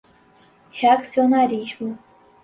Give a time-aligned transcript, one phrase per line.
[0.79, 1.85] reaccionarismo